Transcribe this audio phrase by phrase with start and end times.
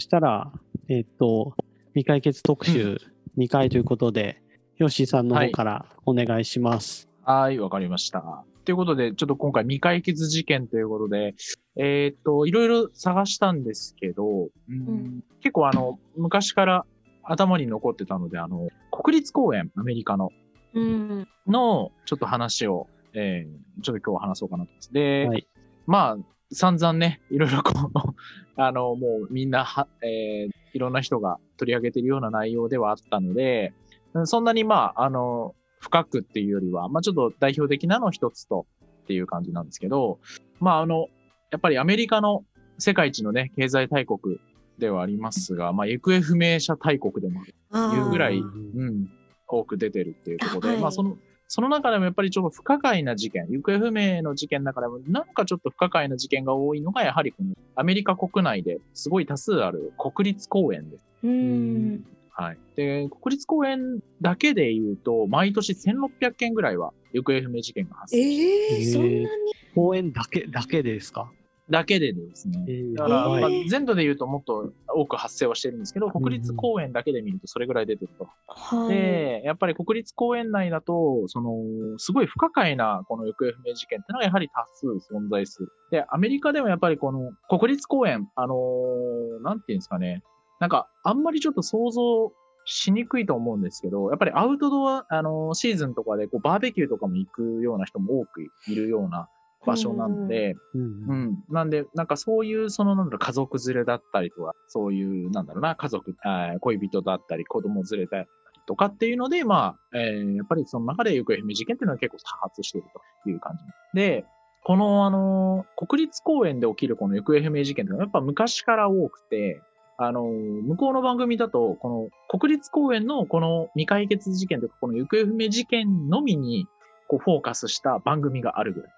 [0.00, 0.50] そしたら、
[0.88, 1.54] えっ、と、
[1.92, 2.98] 未解決特集
[3.36, 4.40] 2回ということで、
[4.78, 7.06] ヨッシーさんの方からお願いします。
[7.22, 8.42] はい、わかりました。
[8.64, 11.34] ということで、ちょっと今回未解決事件ということで、
[11.76, 14.78] えーっと、いろいろ探したんですけど、うん
[15.18, 16.86] ん結構あの、昔から
[17.22, 20.30] 頭に残ってたので、あの、国立公園、アメリカの、
[20.72, 21.28] うん。
[21.46, 24.92] の、ちょっと話を、えー、ちょっと今日は話そうかなと思います。
[24.94, 25.46] で、はい
[25.86, 28.14] まあ、散々ね、いろいろこう、
[28.60, 33.72] あの、もうみんなは、えー、いろんな人が取り上げてるような内容ではあったので、
[34.14, 38.66] うんそんなにまあ、あの、深くっていうよりは、まあちょっと代表的なの一つと
[39.02, 40.18] っていう感じなんですけど、
[40.58, 41.06] まああの、
[41.50, 42.44] やっぱりアメリカの
[42.78, 44.40] 世界一のね、経済大国
[44.78, 47.40] ではありますが、まあ行方不明者大国でも
[47.70, 49.10] あるいうぐらいうんうん、
[49.46, 50.78] 多く出てるっていうところで、はい。
[50.78, 51.16] まあその、
[51.52, 61.04] その中でもやっぱりちょっと不可解な事件、行方不明の事件の中でも、なんかちょっと不可解な事件が多いのが、やはりこのアメリカ国内ですごい多数ある国立公園です。
[61.24, 62.04] うん。
[62.30, 62.58] はい。
[62.76, 68.26] で、国立公園だけで言うと、毎年1600件ぐらいは行方不明事件が発え生。
[68.26, 69.26] ええーそんなに？
[69.74, 71.32] 公園だけ、だけでですか？
[71.70, 72.64] だけでですね。
[72.66, 78.28] えーだから、えーまあ、全土で言うともっと多く発生はしてるんですけど、国立公園だけで見るとそれぐらい出てると。
[78.48, 78.88] はい。
[78.88, 85.68] で、やっぱり国立公園内だと、その、すごい不可解なこの行方不明事件っていうのがやはり多数存在する。
[85.90, 90.22] で、アメリカでもやっぱりこの国立公園、あのーなんていうんですかね、
[90.58, 92.32] なんかあんまりちょっと想像
[92.66, 99.28] しにくいと思うんですけど、やっぱりアウトドア、あのーシーズンとかでこうバーベキューとかも行くような人も多くいるような
[99.66, 101.44] 場所なので、うんうん。
[101.50, 106.14] なんで、なんかそういう、その、なんだろう、家族連れだったりとか、そういう、なんだろうな、家族、
[106.60, 108.26] 恋人だったり、子供連れだったり
[108.66, 112.88] とかっていうので、まあ、えーやっぱりその中で行方不明事件っていうのは結構多発している
[113.24, 113.64] という感じ。
[113.94, 114.24] で、
[114.64, 119.60] この、あのー国立公園で起きるこの行方不明事件っていうのはやっぱ昔から多くて、
[119.98, 126.66] あのー向こうの番組だと、この国立公園のこの未解決事件というか、この行方不明事件のみに、
[127.08, 128.90] こう、フォーカスした番組があるぐらい。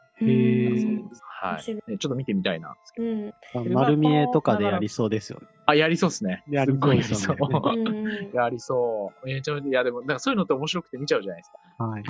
[1.42, 1.62] はい。
[1.62, 3.08] ちょっと見てみたいなんですけど。
[3.08, 3.28] うん。
[3.28, 5.48] あ丸見えとかでやりそうですよね。
[5.66, 6.44] あ、やりそうっすね。
[6.48, 7.78] やりすっごいやりそそう う。
[7.78, 9.26] うんやりそう。
[9.26, 11.84] めちゃめちゃ、いやでも、なんかそういうのって面白くて見ちゃうじゃないですか。
[11.84, 12.00] はい。
[12.00, 12.02] うん。
[12.02, 12.06] や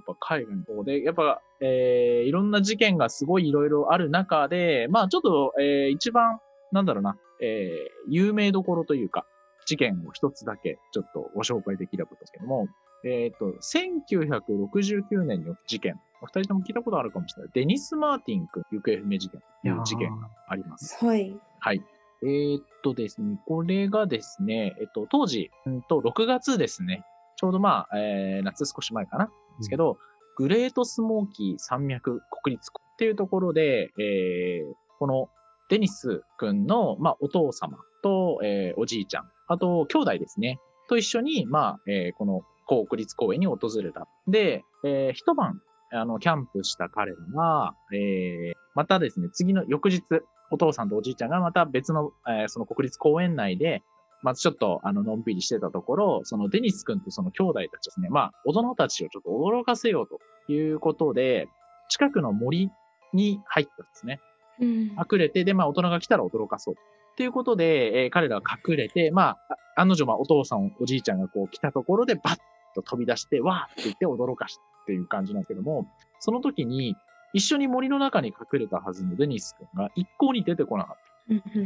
[0.00, 6.40] っぱ海外の方で、やっぱ、えー、いろんな事件がすごいいろいろある中で、まあちょっと、えー、一番、
[6.72, 9.26] なんだろうな、えー、有名どころというか、
[9.66, 12.66] 事件を一つだけちょっとご紹介できればとですけども、
[13.04, 16.00] えっ、と、1969年の事件。
[16.22, 17.50] お二人とも聞いたことあるかもしれない。
[17.54, 21.04] デニス・マーティン君行方不明事件という事件があります。
[21.04, 21.34] はい。
[21.58, 21.82] はい。
[22.22, 27.04] えーっとですね、これがですね、えっと、当時、うんと、6月ですね。
[27.36, 29.26] ちょうどまあ、えー、夏少し前かな。
[29.58, 29.98] ですけど、
[30.36, 35.28] グレートスモーキー山脈国立っていうところで、えー、この
[35.70, 40.58] デニス君の、まあ、お父様と、えー、おじいちゃん、あと、兄弟ですね。
[40.88, 44.06] と一緒に、まあ、えー、この国立公園に訪れた。
[44.26, 50.02] で、えー、一晩、あの、キャンプした彼らが、えー、またですね、次の翌日、
[50.50, 53.82] お父さんとおじいちゃんがまた別の、えーその国立公園内で、
[54.22, 60.08] まずちょっと、あの、のんびりしてたところ、そのデニス君とその兄弟たちですね、まあ、大人たちをちょっと驚かせよう
[60.46, 61.48] ということで、
[61.88, 62.70] 近くの森
[63.14, 64.20] に入ったんですね。
[64.60, 64.68] うん。
[64.90, 66.74] 隠れて、で、まあ、大人が来たら驚かそう。
[67.16, 69.38] ということで、えー彼らは隠れて、まあ、
[69.76, 72.38] あ案の定、まあ、お父さん、おじいちゃんがこう来たところで、バッ
[72.74, 75.86] と飛び出して、わーって言って驚かしたっていう感じなんですけども、
[76.18, 76.96] その時に、
[77.32, 81.10] 一緒に森の中に隠れたはずのデニス君が一向に出てこなかった。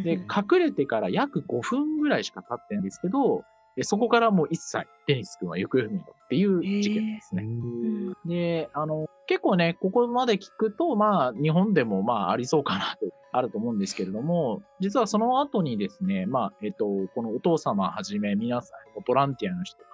[0.03, 3.45] で、隠れてから約5分ぐらいしか経ってないんですけど、
[3.77, 7.43] えそこからもう一切デニス君は行方不明だっていう事件ですね。
[7.43, 19.94] うんで、あの、結構ね、ここまで聞くと、まあ、日本でもまあ、ありそうかなと、あると思うんですけれども、実はその後にですね、まあ、えっと、このお父様はじめ、皆さん、ボランティアの人とか、え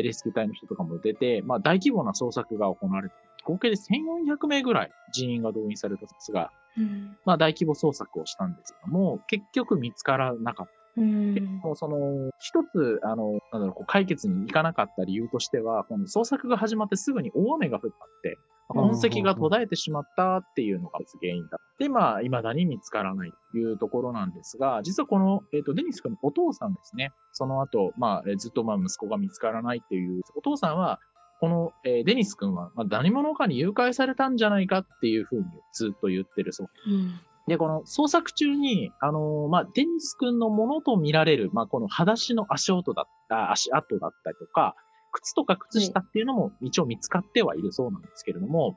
[0.00, 7.16] レスキュー隊の人とかも出て、まあ、大規模な捜索が行われて、合計で1400名ぐらい人員が動員されたんですが、うん。
[7.24, 10.72] まあ、大規模捜索をしたんですけども、結局見つからなかった。
[10.96, 11.34] うん。
[11.62, 21.58] もうその、一つ、あの、なんだろう、こう解決にいかなかった理由としては、この捜索が始まってすぐに大雨が降ったって、うん痕跡が途絶えてしまったっていうのが原因だ。
[21.78, 27.12] で、まあ、未だに見つからないというところなんですが、実はこの、えっ、と、デニス君のお父さんですね。
[27.32, 31.00] その後、まあ、えーずっとまあ、息子が見つからないっていう、お父さんは、
[31.40, 37.20] この、えーデニス君は、まあ、何者かに誘拐されたんじゃないかっていうふうにずっと言ってるそううん。
[37.48, 44.76] で、この捜索中に、あのーまあ、デニス君のものと見られる、まあ、この裸足の足音だった、足跡だったりとか、
[45.12, 48.76] 靴とか靴下っていうのも一応見つかってはいるそうなんですけれども、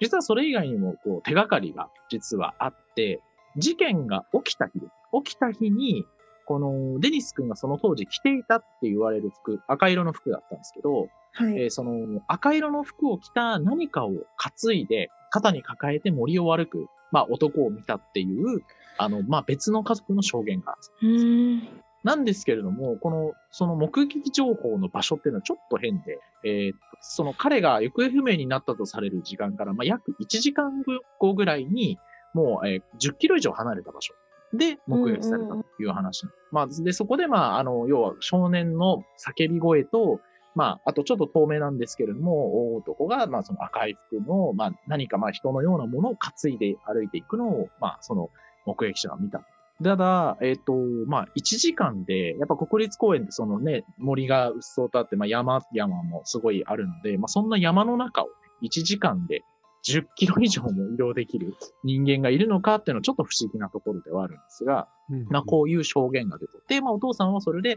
[0.00, 3.22] 実はそれ以外にもこう手がかりが実はあって、
[3.56, 4.92] 事件が起きた日です。
[5.24, 6.04] 起きた日に、
[6.46, 11.62] このデニス君がその当時着ていたって言われる服、赤色の服だったんですけど、はい。
[11.62, 18.62] えーその赤色の服を着た何かを担いで、肩に抱えて森を歩く、まあ男を見たっていう、
[18.96, 21.87] あの、まあ別の家族の証言があるんです。
[22.08, 30.82] なんですけれども、この、その目撃情報の場所っていうのはちょっと変で、えーその彼が行方不明になったとされる時間から、まあ、約1時間
[31.20, 31.96] 後ぐらいに、
[32.34, 34.14] もう、えー10キロ以上離れた場所
[34.52, 36.26] で目撃されたという話。
[36.50, 40.20] まあ、で、そこで、まあ、あの、要は少年の叫び声と、
[40.54, 48.30] まあ、あとちょっと透明なんですけれども、大男が、まあ、その赤い服の、まあ、何か、まあ、人のようなものを担いで歩いていくのを、まあ、その
[48.66, 49.42] 目撃者が見た。
[49.82, 50.72] ただ、えっ、と、
[51.06, 58.32] まあ、1時間で、やっぱ国立公園ってそのね、森がうっそうとあって、まあ、山、山もすごいあるので、まあ、そんな山の中をね、
[58.62, 59.44] 1時間で
[59.86, 61.54] 10キロ以上も移動できる
[61.84, 67.70] 人間がいるのかっていうのはちょっと不思議なところではあるんですが、うんまあ、こういう証言が出てで、まあ、お父さんはそれで、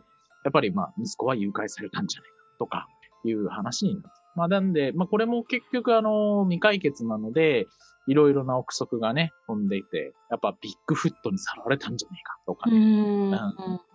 [0.43, 2.87] やっぱり、まあ、息子は誘拐されたんじゃないかとか、
[3.23, 4.09] いう話になって。
[4.35, 7.67] まあ、なんで、まあ、これも結局、あの、未解決なので、
[8.07, 13.31] いろいろな憶測がね、飛んでいて、やっぱビッグフットにさらわれたんじゃないかとかうね、ーん。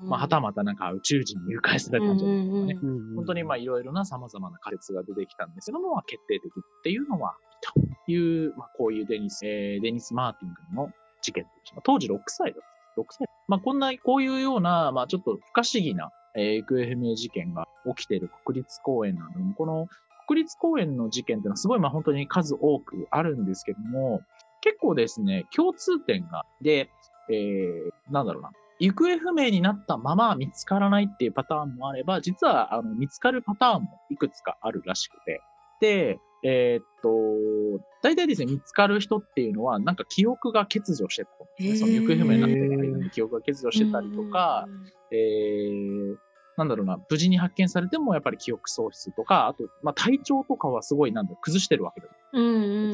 [0.09, 2.79] まあ、はたまたなんか宇宙人に誘拐されたんじゃないかとかね、
[3.17, 7.35] 本当にまあいろいろな様々な仮説が出てきたんですけども、まあ、決定的っていうのは、
[8.07, 10.91] という、まあこういうデニス、えーデニス・マーティン君の
[11.23, 11.47] 事件。
[11.83, 12.63] 当時6歳だっ
[12.95, 13.01] た。
[13.01, 13.27] 6歳。
[13.49, 17.67] まあこんな、こういうような、まあちょっと不可思議な、えー、行方不明事件が
[17.97, 19.89] 起きている国立公園なので、この
[20.27, 24.21] 国立公園の事件っていうのはすごいまあ本当に数多くあるんですけども、
[24.61, 26.91] 結構ですね、共通点が、で、
[27.31, 28.51] えー、なんだろうな。
[28.79, 35.41] 行方不明になったまま見つからないっていうパターンもあれば、実はあの見つかるパターンもいくつかあるらしくて。
[35.81, 41.87] で、えーっと、大体ですね、見つかる人っていうのは、なんか記憶が欠如してたと思うんですね。
[41.87, 44.67] その行方不明になってる間に記憶が欠如してたりとか、
[45.11, 46.17] えー、
[46.57, 52.13] なんだろうな、無事に発見されてもやっぱり記憶喪失とか、あと、まあ体調とかはすごいなんだ崩してるわけです。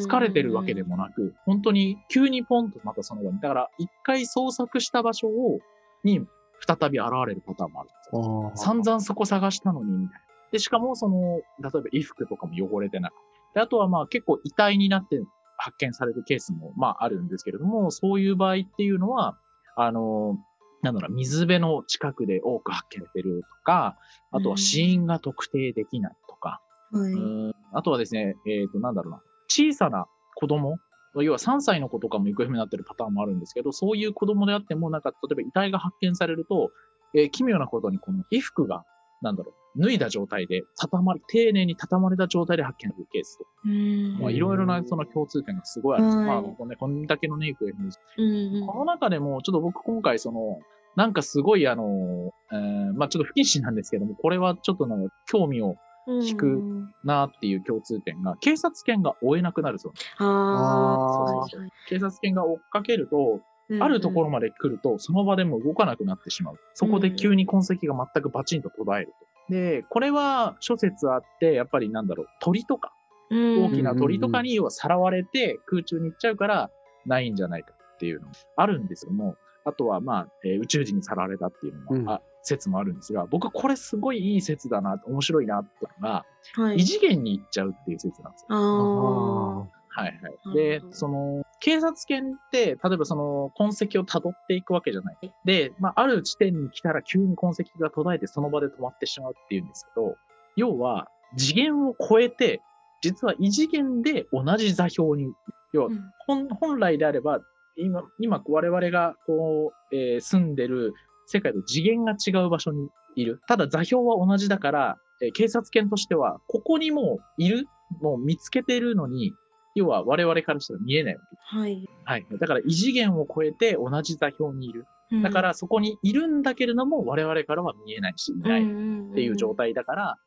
[0.06, 3.40] 疲れてるわけでもなく、本当に急にポンとまたその場に。
[3.40, 5.60] だから、一回捜索した場所を、
[6.04, 6.26] に
[6.66, 8.52] 再び現れるパターンもあるんですよ。
[8.52, 10.26] あー散々そこ探したのに、みたいな。
[10.52, 13.18] で、しかもその、例えば衣服とかも汚れてなくて。
[13.54, 15.22] で、あとはまあ結構遺体になって
[15.56, 19.38] 発見されるケースもまああるんですけれども、そういう場合っていうのは、
[19.76, 20.38] あの、
[20.82, 23.96] なんだろう、水辺の近くで多く発見されてるとか、
[24.32, 27.12] あとは死因が特定できないとか、はい。
[27.12, 27.52] うん。
[27.72, 30.80] あとはですね、えっ、と、なんだろうな、小さな子供、
[31.14, 36.72] 要は3歳の子とかも行方不明になってるパターンもあるんですけど、そういう子供であっても、なんか、例えば遺体が発見されると、
[37.14, 38.84] えー奇妙なことにこの衣服が、
[39.20, 44.18] なんだろう、脱いだ状態で、畳まれ、丁寧に畳まれた状態で発見されるケースと、うん。
[44.18, 46.18] まあ、いろいろなその共通点がすごいあるんです。
[46.18, 46.26] はい。
[46.26, 47.88] まあ、このね、こんだけのね、行方不明
[48.18, 50.58] うんこの中でも、ちょっと僕今回その、
[50.94, 55.76] なんかすごいあの、えーまあちょっと不謹慎なんですけども、これはちょっとなんか興味を
[56.06, 56.60] うん引く
[57.04, 60.06] なっていう共通点が、警察犬が追えなくなるそうです。
[60.18, 63.40] ああ、そう警察犬が追っかけると、
[63.80, 66.56] あるところまで来ると、その場でもう動かなくなってしまう。
[66.74, 69.12] そこで急に痕跡が全くバチンと途絶えると。
[69.48, 72.92] で、これは諸説あって、やっぱりなんだろう、鳥とか、
[73.30, 76.70] 大きな鳥とかに要はさらわれて空中に行っちゃうから
[77.06, 88.56] ないんじゃないかっていうのもあるんですけども、あとはまあ、えー宇宙人にさらわれたっていうのも、うんあ説もあるんですが、僕これすごいいい説だな、面白いなってのが、はい異次元に行っちゃうっていう説なんですよ。
[88.56, 90.02] ああ。
[90.02, 90.38] はいはい。
[90.46, 95.16] うんで、その、警察犬って、例えばその痕跡を辿っていくわけじゃない。
[95.44, 100.16] で、まあ、ある地点に来たら急に痕跡が途絶えてその場で止まってしまうっていうんですけど、
[100.56, 102.60] 要は、次元を超えて、
[103.00, 105.32] 実は異次元で同じ座標に、
[105.72, 107.38] 要はうん本本来であれば、
[107.76, 110.94] 今、今我々がこう、えー住んでる
[111.26, 113.40] 世界と次元が違う場所にいる。
[113.46, 117.68] ただ座標は同じだから、えー警察犬としては、ここにもういる、
[118.00, 119.32] もう見つけてるのに、
[119.74, 121.36] 要は我々からしたら見えないわけ。
[121.58, 121.88] はい。
[122.04, 122.26] はい。
[122.40, 124.86] だから異次元を超えて同じ座標にいる。
[125.22, 129.54] だかっらそこにいるんだけれども、我々からは見えないし、いないっっていう状。
[129.54, 130.18] 態だから、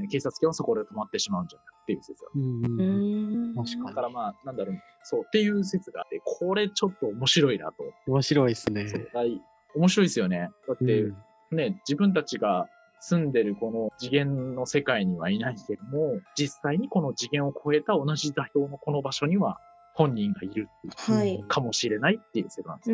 [0.00, 3.54] えー警察犬はそこで止まってしまうんじゃないかっていう説がうんううんん。
[3.54, 7.84] 確かだからまあ、なんだろう、そうっていう説があって、これちょっと面白いなと。
[8.06, 8.88] 面白いですね。
[8.88, 9.40] そうはい
[9.74, 10.50] 面白いですよね。
[10.68, 11.16] だって、う
[11.52, 12.68] んね、自分たちが
[13.00, 19.58] 住んでるこの次元の世界にはいないけども、実際にこの次元を超えた同じ座標のこの場所には
[19.94, 21.42] 本人がいるはい。
[21.48, 22.84] かもしれないっていう説なんで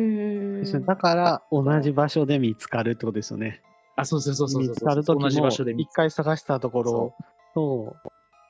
[0.65, 0.85] すうよ。
[0.85, 3.61] だから、同じ場所で見つかるってことですよね。
[3.95, 7.13] あ、そうそうそうそうそう見つかるとき同じ場所で一回探したところ
[7.53, 7.97] と、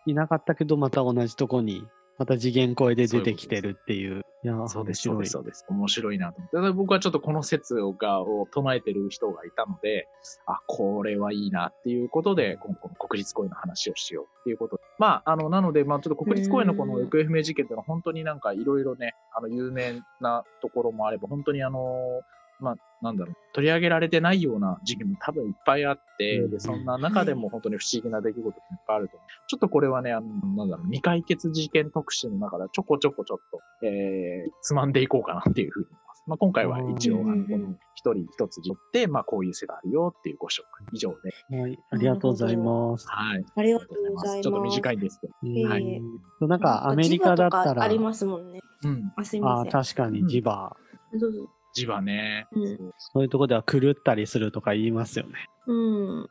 [0.05, 1.87] いなかったけど、また同じとこに
[2.17, 4.23] また次元超えで出てきてるっていう。
[4.43, 5.65] いや、そうです、そうです、そうです。
[5.67, 6.55] 面白いなと思って。
[6.55, 10.07] ただ僕はちょっとこの説をがを唱えてる人がいたので、
[10.47, 14.83] あ、これはいいなっていうことで、今後国立公園の話をしようっていうことで。
[14.97, 22.21] まあ、あの、なので、まあ、ちょっと国立公園のこの行方不明事件っていうのは本当になんかいろいろね、あの、有名なところもあれば、本当にあの、
[22.59, 29.17] まあ、なんだろう、取り上げられてないような事件も多分いっぱいあって、うんで、そんな中でも本当に不思議な出来事っていっぱいあると。
[29.47, 36.23] ちょっとこれはね、あの、なんだろう、未解決事件特集の中でちょこちょこちょっと、えー、つまんでいこうかなっていうふうに思います。
[36.27, 41.15] まあ、今回は一応、あの、うんうんうんこの一人一つによって、まあ、こういう世があるよっていうご紹介以上
[41.49, 41.57] で。
[41.57, 43.07] はい、ありがとうございます。
[43.09, 43.45] はい。
[43.55, 44.41] ありがとうございます。
[44.41, 45.33] ちょっと短いんですけど。
[45.43, 46.01] うんはい
[46.41, 48.59] なんかアメリカだったら、ジバとかありますもんね。
[48.83, 49.11] うん。
[49.15, 49.71] あ、すみまあせん。
[49.71, 51.49] 確かにジバー、どうぞ。
[51.77, 52.47] 字はね。
[52.51, 55.33] うんそういうとこでは狂ったりするとか言いますよね。
[55.67, 56.19] うん。
[56.19, 56.27] うん。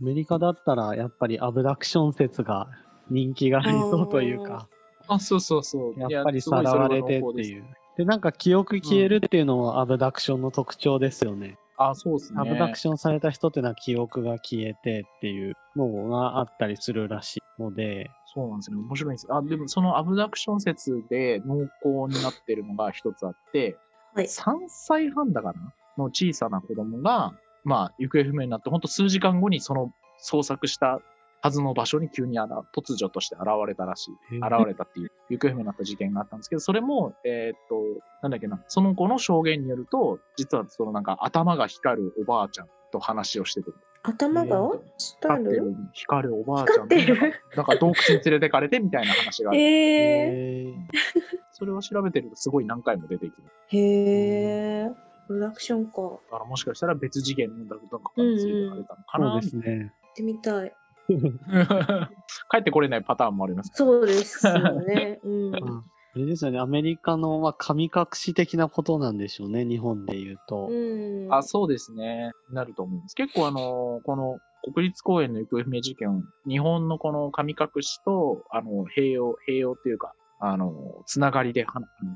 [0.00, 2.68] アメリカだったらやっぱりアブダクション説が
[3.10, 4.68] 人気がありそうというか、
[5.08, 6.10] あ、そうそうそう。
[6.10, 7.64] やっぱりさらわれてっていう。
[7.96, 11.58] で、なんか記憶消えるっていうのもアブダクションの特徴ですよね。
[11.78, 12.40] あ、そうですね。
[12.40, 18.76] アブダクションされた人っていうのは記憶が消えてっていうのがあったりするらしいので、そうなんですね。
[18.76, 19.26] 面白いんです。
[19.30, 23.76] あ、でもそのアブダクション説で濃厚になってるのが一つあって、
[24.18, 24.26] はい。
[24.26, 25.72] 3歳半だかな？
[25.96, 27.34] の小さな子供が、
[27.64, 29.92] まあ、行方不明になって、ほんと数時間後にその
[30.24, 31.00] 捜索した
[31.40, 34.36] はずの場所に急にあら突如として現れたらしい。
[34.36, 37.76] へ現れたっていう、行方不明になった事件があったんですけど、それも、えーっと、
[38.22, 43.70] なんだっけな、その子の証言によると、実はそのなんか頭が光るおばあちゃんと話をしてて、
[44.08, 45.50] 頭が光る？
[45.50, 47.20] 光る、光るおばあちゃん光ってる？
[47.20, 49.60] なんかなんか洞窟に連れてかれてみたいな話がある。
[49.60, 49.64] へ
[50.64, 50.74] へー
[51.52, 53.78] それを調べてるとすごい何回も出てきてえ。
[53.78, 53.80] へ
[54.86, 54.90] え。
[55.26, 55.92] プロダクションか。
[55.92, 59.92] 行だからもしかしたら別次元のなんかに連れてかれたのかな、そうですね。
[60.10, 60.72] ってみたい。
[62.50, 63.70] 帰ってこれないパターンもあります。
[63.74, 65.20] そうですよね。
[65.22, 65.52] うん。
[66.18, 70.68] れですよね、アメリカの、まあ、神隠し的なことなんでしょうね、日本で言うと。
[70.70, 71.34] うん。
[71.34, 72.32] あ、そうですね。
[72.50, 73.14] なると思います。
[73.14, 74.38] 結構あの、この
[74.72, 80.72] 国立公園の行方不明事件、日本のこの神隠しと、あの、併用、併用っていうか、あの、
[81.06, 81.66] つながりで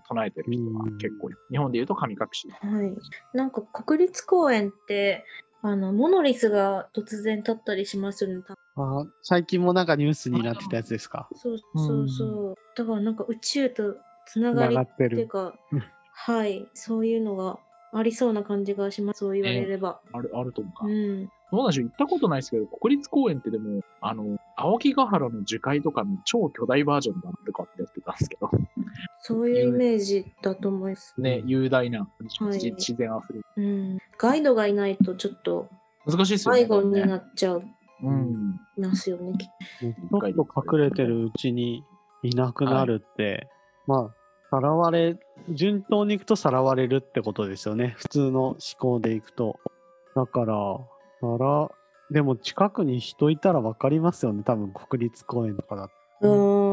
[0.09, 2.49] 唱えてる人がうん結構いる、日本で言うと神隠し。
[2.51, 2.95] はい。
[3.33, 5.25] なんか国立公園って、
[5.63, 8.43] あの、モノリスが突然立ったりしますよね。
[8.75, 11.29] あ最近もなんかニュースになってたやつですか？
[11.35, 12.55] そうそうそう。
[12.77, 16.67] だからなんか宇宙とつながりっていうかうん、はい。
[16.75, 17.59] そういうのが
[17.93, 19.19] ありそうな感じがします。
[19.21, 20.01] そう言われれば。
[20.13, 20.87] ある、あると思うか。
[20.87, 21.27] うん。
[21.53, 28.51] どうなんでしょう行ったことないですけど、国立公園ってでも、あの、青木ヶ原の樹海とかの超巨大バージョンだとかってやってたんですけど、
[29.23, 31.15] そういうイメージだと思います。
[31.17, 33.45] ね、雄大な、はい自自然あふれる。
[33.57, 33.99] うん。
[34.19, 35.69] ガイドがいないとちょっと
[36.07, 36.63] 難しいですよね。
[36.63, 37.63] 迷子になっちゃい
[38.03, 38.61] うん。
[38.77, 39.33] ますよね。
[39.39, 39.49] きっ
[39.81, 41.85] ちょっと隠れてるうちに
[42.25, 43.49] いなくなるって、
[43.87, 44.15] まあ、
[44.51, 45.17] さらわれ、
[45.51, 47.95] 順当に行くとさらわれるってことですよね。
[47.97, 49.61] 普通の思考で行くと。
[50.17, 50.55] だから、
[51.21, 51.71] さら、
[52.11, 54.43] でも近くに人いたらわかりますよね。
[54.45, 55.93] 多分国立公園とかだと。
[56.23, 56.72] とうーん。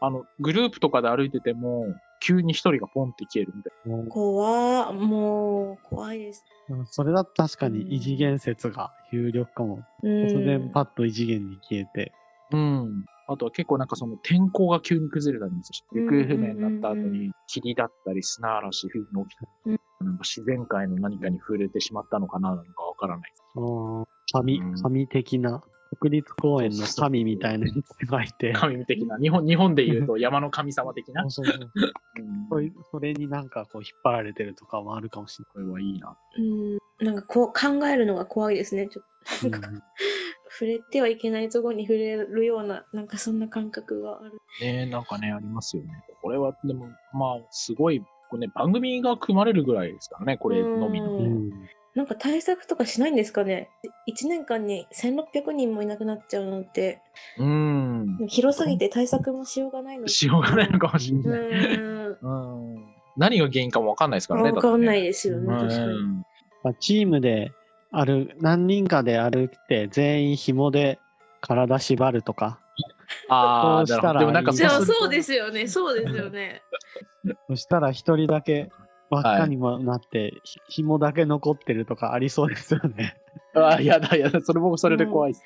[0.00, 1.86] あの、グループとかで歩いてても、
[2.20, 6.44] 急に一人がポンって消えるみたいもう怖もう、怖いです。
[6.68, 9.84] うんそれだと確かに異次元説が有力かも。
[10.02, 10.26] うん。
[10.26, 12.12] 突然パッと異次元に消えて。
[12.50, 12.58] な。
[12.58, 13.04] うん。
[13.26, 23.32] あとは結構なんかその天候が急に崩れたりもする行方不明になった後に霧だったり砂嵐、冬の起きたうんなんか自然界の何かに触れてしまったのかななのかわからない。
[23.56, 25.62] あー神うん、神的な、
[26.00, 28.52] 国立公園の神みたいなやつがいて。
[28.56, 31.28] 神的な、日本、日本で言うと山の神様的な。
[31.30, 31.70] そうそうそう
[32.18, 36.16] うんそういうそれになんかこう引っ張られてるとかもあるかもしこれはいいな。
[36.38, 36.78] うん。
[37.06, 38.88] なんかこう考えるのが怖いですね。
[38.88, 39.82] ちょっとれない。
[40.50, 44.40] 触れてはいけないところに触れるような、なんかそんな感覚がある。
[44.60, 46.04] ねなんかね、ありますよね。
[46.20, 51.08] これは、でも、まあ、すごい、これね、番組が組まれるぐらいですからね、これのみの。
[51.94, 53.68] なんか対策とかしないんですかね
[54.08, 57.00] ?1 年間に1600人もいなくなっちゃうなんて、
[57.36, 58.18] うん。
[58.28, 61.40] 広すぎて対策もしようがないのしようがないのかもしれうない。
[62.20, 63.00] うん。
[63.16, 64.52] 何が原因かもわかんないですからね。
[64.52, 65.92] わかんないいですよね、確かに。
[66.62, 67.52] まあチームで
[67.90, 71.00] ある、何人かで歩いて全員紐で
[71.40, 72.60] 体縛るとか、
[73.28, 76.62] ああ、そうしたらでもなんかそうですよね、そうですよね。
[77.48, 78.70] そしたら一人だけ
[79.10, 83.16] 輪っかにもなって、ひ紐だけ残ってるとかありそうですよね。
[83.54, 85.42] ああ、やだやだ、それもそれで怖いっす。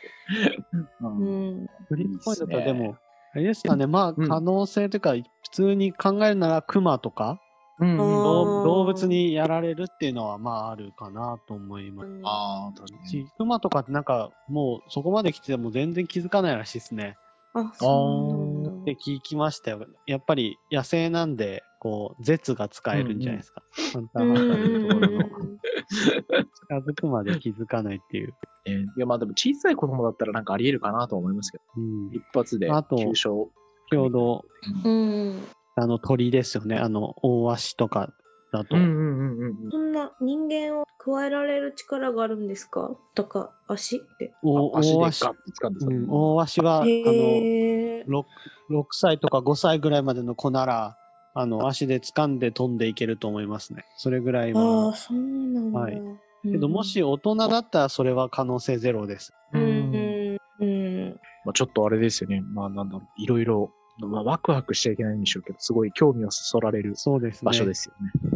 [1.01, 1.67] ううんん。
[1.89, 2.97] フリーズポイントだったらいいっすねでも、
[3.33, 7.41] あれですかね、まあうん可能性というか、普通に考えるならクマとか、
[7.81, 12.09] うん動動物にやられるっていうのはまああるかなと思います。
[12.23, 13.09] ああ、確かに。
[13.09, 17.17] しクマとかってなんかもうそこまで来ても全然気づかないらしいですね。
[17.53, 18.83] あ、そうなんだ。
[18.83, 19.87] って聞きましたよ。
[20.07, 23.63] やっぱり野生なんで、こう、絶が使えるんじゃないですか。
[23.93, 25.25] ハンターハンターのところの。
[25.29, 28.35] 近づくまで気づかないっていう。
[28.65, 32.11] えーいや、まあでも小さい子供だったらなんかあり得るかなと思いますけど、うん。
[32.15, 33.51] 一発であと急所。
[33.91, 34.47] 先ほど、
[34.83, 35.43] うん。
[35.77, 36.79] あの鳥ですよね。
[36.79, 38.15] あの、大足とか
[38.51, 38.75] だと。
[38.77, 42.97] そんな人間を加えられる力があるんですか？
[43.15, 44.33] とか、足って。
[44.43, 44.79] おうん。
[44.79, 45.35] 足でガ大足、ッと
[45.67, 48.05] 掴んでうん、大足は、あの、へえ。
[48.09, 48.23] 6,
[48.71, 50.97] 6歳とか5歳ぐらいまでの子なら、
[51.35, 53.85] あの、足で掴んで飛んでいけると思いますね。
[53.97, 54.95] それぐらいああ、は。
[54.95, 55.79] そうなんだ。
[55.81, 59.33] はいうんけど、も、し大人だったらそれは可能性ゼロです。
[59.55, 61.21] ううんん、うん。
[61.47, 62.43] まあ、ちょっとあれですよね。
[62.53, 63.09] まあなんだろう。
[63.17, 67.47] いろいろ、まあ、ワクワクしちゃいけないんでしょうけど、すごい興味をそそられるそうですね。
[67.47, 67.95] 場所ですよ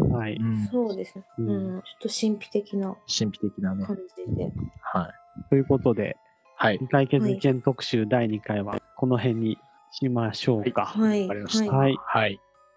[0.08, 0.10] ね。
[0.16, 0.36] はい。
[0.36, 1.24] うんそうですね。
[1.38, 1.82] ううんん。
[1.82, 3.84] ちょっと神秘的な神秘的なね。
[3.84, 4.44] 感じで。
[4.80, 5.48] はい。
[5.50, 6.16] ということで、
[6.56, 6.78] はい。
[6.78, 9.58] 未解決事件特集第2回はこの辺に
[9.90, 10.86] しましょうか。
[10.86, 11.22] はい。
[11.22, 11.76] わかりました。
[11.76, 12.40] はいはい。